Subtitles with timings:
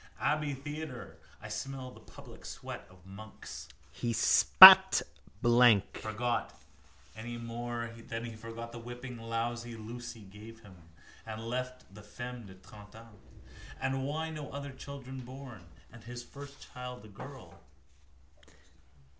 [0.19, 1.19] Abbey Theatre!
[1.43, 3.67] I smell the pubic sweat of monks.
[3.91, 5.03] He spat
[5.43, 5.99] blank.
[5.99, 6.59] Forgot:
[7.15, 10.75] any more than he forgot the whipping lousy Lucy gave him.
[11.23, 13.19] And left the femme de trente ans.
[13.79, 15.67] And why no other children born?
[15.93, 17.59] And his first child a girl?